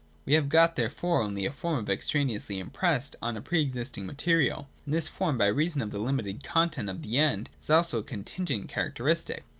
We 0.25 0.33
have 0.33 0.49
got 0.49 0.77
therefore 0.77 1.21
only 1.21 1.45
a 1.45 1.51
form 1.51 1.85
extraneously 1.87 2.57
impressed 2.59 3.15
on 3.21 3.37
a 3.37 3.39
pre 3.43 3.61
existing 3.61 4.07
material: 4.07 4.67
and 4.83 4.95
this 4.95 5.07
form, 5.07 5.37
by 5.37 5.45
reason 5.45 5.79
of 5.83 5.91
the 5.91 5.99
limited 5.99 6.43
content 6.43 6.89
of 6.89 7.03
the 7.03 7.19
End,^ 7.19 7.49
is 7.61 7.69
also 7.69 7.99
a 7.99 8.03
contingent 8.03 8.67
characteristic. 8.67 9.43